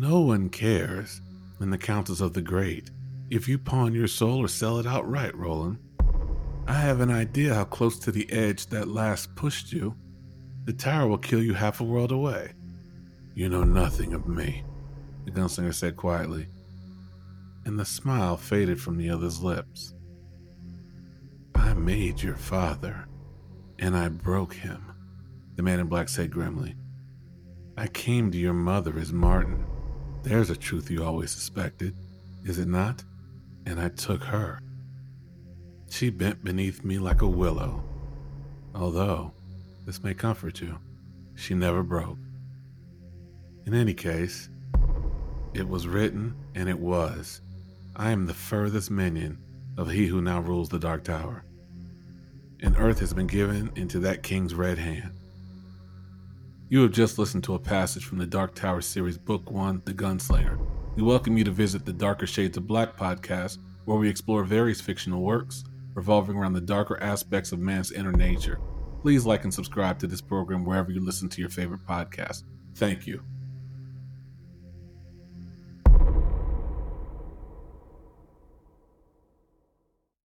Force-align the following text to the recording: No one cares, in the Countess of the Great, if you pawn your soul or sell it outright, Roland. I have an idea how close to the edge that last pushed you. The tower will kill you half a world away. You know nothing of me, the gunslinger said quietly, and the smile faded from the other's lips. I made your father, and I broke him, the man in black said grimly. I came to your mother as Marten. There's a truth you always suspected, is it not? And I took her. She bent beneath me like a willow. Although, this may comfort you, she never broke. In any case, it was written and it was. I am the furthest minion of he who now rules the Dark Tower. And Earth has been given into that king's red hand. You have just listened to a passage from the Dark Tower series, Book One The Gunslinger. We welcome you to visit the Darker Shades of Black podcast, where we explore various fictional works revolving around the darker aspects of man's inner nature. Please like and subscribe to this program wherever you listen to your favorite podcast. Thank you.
No 0.00 0.20
one 0.20 0.48
cares, 0.48 1.20
in 1.60 1.70
the 1.70 1.76
Countess 1.76 2.20
of 2.20 2.32
the 2.32 2.40
Great, 2.40 2.92
if 3.30 3.48
you 3.48 3.58
pawn 3.58 3.94
your 3.94 4.06
soul 4.06 4.38
or 4.38 4.46
sell 4.46 4.78
it 4.78 4.86
outright, 4.86 5.36
Roland. 5.36 5.78
I 6.68 6.74
have 6.74 7.00
an 7.00 7.10
idea 7.10 7.52
how 7.52 7.64
close 7.64 7.98
to 8.00 8.12
the 8.12 8.30
edge 8.30 8.66
that 8.66 8.86
last 8.86 9.34
pushed 9.34 9.72
you. 9.72 9.96
The 10.66 10.72
tower 10.72 11.08
will 11.08 11.18
kill 11.18 11.42
you 11.42 11.52
half 11.52 11.80
a 11.80 11.84
world 11.84 12.12
away. 12.12 12.52
You 13.34 13.48
know 13.48 13.64
nothing 13.64 14.14
of 14.14 14.28
me, 14.28 14.62
the 15.24 15.32
gunslinger 15.32 15.74
said 15.74 15.96
quietly, 15.96 16.46
and 17.64 17.76
the 17.76 17.84
smile 17.84 18.36
faded 18.36 18.80
from 18.80 18.98
the 18.98 19.10
other's 19.10 19.42
lips. 19.42 19.94
I 21.56 21.74
made 21.74 22.22
your 22.22 22.36
father, 22.36 23.08
and 23.80 23.96
I 23.96 24.10
broke 24.10 24.54
him, 24.54 24.92
the 25.56 25.64
man 25.64 25.80
in 25.80 25.88
black 25.88 26.08
said 26.08 26.30
grimly. 26.30 26.76
I 27.76 27.88
came 27.88 28.30
to 28.30 28.38
your 28.38 28.54
mother 28.54 28.96
as 28.96 29.12
Marten. 29.12 29.64
There's 30.22 30.50
a 30.50 30.56
truth 30.56 30.90
you 30.90 31.04
always 31.04 31.30
suspected, 31.30 31.94
is 32.44 32.58
it 32.58 32.68
not? 32.68 33.04
And 33.66 33.80
I 33.80 33.88
took 33.88 34.24
her. 34.24 34.60
She 35.90 36.10
bent 36.10 36.44
beneath 36.44 36.84
me 36.84 36.98
like 36.98 37.22
a 37.22 37.28
willow. 37.28 37.82
Although, 38.74 39.32
this 39.86 40.02
may 40.02 40.14
comfort 40.14 40.60
you, 40.60 40.78
she 41.34 41.54
never 41.54 41.82
broke. 41.82 42.18
In 43.64 43.74
any 43.74 43.94
case, 43.94 44.48
it 45.54 45.68
was 45.68 45.88
written 45.88 46.34
and 46.54 46.68
it 46.68 46.78
was. 46.78 47.40
I 47.96 48.10
am 48.10 48.26
the 48.26 48.34
furthest 48.34 48.90
minion 48.90 49.38
of 49.76 49.90
he 49.90 50.06
who 50.06 50.20
now 50.20 50.40
rules 50.40 50.68
the 50.68 50.78
Dark 50.78 51.04
Tower. 51.04 51.44
And 52.60 52.76
Earth 52.76 53.00
has 53.00 53.14
been 53.14 53.26
given 53.26 53.70
into 53.76 53.98
that 54.00 54.22
king's 54.22 54.54
red 54.54 54.78
hand. 54.78 55.12
You 56.70 56.82
have 56.82 56.92
just 56.92 57.18
listened 57.18 57.44
to 57.44 57.54
a 57.54 57.58
passage 57.58 58.04
from 58.04 58.18
the 58.18 58.26
Dark 58.26 58.54
Tower 58.54 58.82
series, 58.82 59.16
Book 59.16 59.50
One 59.50 59.80
The 59.86 59.94
Gunslinger. 59.94 60.58
We 60.96 61.02
welcome 61.02 61.38
you 61.38 61.44
to 61.44 61.50
visit 61.50 61.86
the 61.86 61.94
Darker 61.94 62.26
Shades 62.26 62.58
of 62.58 62.66
Black 62.66 62.94
podcast, 62.94 63.56
where 63.86 63.96
we 63.96 64.06
explore 64.06 64.44
various 64.44 64.78
fictional 64.78 65.22
works 65.22 65.64
revolving 65.94 66.36
around 66.36 66.52
the 66.52 66.60
darker 66.60 67.02
aspects 67.02 67.52
of 67.52 67.58
man's 67.58 67.90
inner 67.90 68.12
nature. 68.12 68.60
Please 69.00 69.24
like 69.24 69.44
and 69.44 69.54
subscribe 69.54 69.98
to 70.00 70.06
this 70.06 70.20
program 70.20 70.62
wherever 70.62 70.92
you 70.92 71.00
listen 71.00 71.30
to 71.30 71.40
your 71.40 71.48
favorite 71.48 71.86
podcast. 71.86 72.44
Thank 72.74 73.06
you. 73.06 73.22